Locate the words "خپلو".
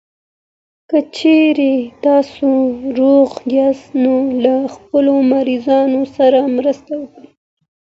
4.75-5.13